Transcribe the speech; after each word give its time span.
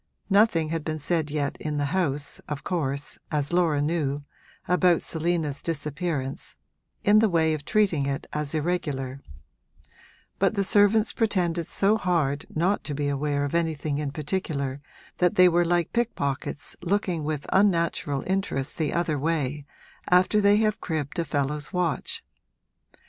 Nothing 0.31 0.69
had 0.69 0.83
been 0.83 0.97
said 0.97 1.29
yet 1.29 1.57
in 1.59 1.77
the 1.77 1.85
house, 1.93 2.41
of 2.49 2.63
course, 2.63 3.19
as 3.29 3.53
Laura 3.53 3.83
knew, 3.83 4.23
about 4.67 5.03
Selina's 5.03 5.61
disappearance, 5.61 6.55
in 7.03 7.19
the 7.19 7.29
way 7.29 7.53
of 7.53 7.63
treating 7.65 8.07
it 8.07 8.25
as 8.33 8.55
irregular; 8.55 9.21
but 10.39 10.55
the 10.55 10.63
servants 10.63 11.13
pretended 11.13 11.67
so 11.67 11.97
hard 11.97 12.47
not 12.49 12.83
to 12.85 12.95
be 12.95 13.09
aware 13.09 13.45
of 13.45 13.53
anything 13.53 13.99
in 13.99 14.09
particular 14.09 14.81
that 15.19 15.35
they 15.35 15.47
were 15.47 15.63
like 15.63 15.93
pickpockets 15.93 16.75
looking 16.81 17.23
with 17.23 17.45
unnatural 17.53 18.23
interest 18.25 18.79
the 18.79 18.93
other 18.93 19.19
way 19.19 19.67
after 20.09 20.41
they 20.41 20.55
have 20.57 20.81
cribbed 20.81 21.19
a 21.19 21.25
fellow's 21.25 21.71
watch. 21.71 22.23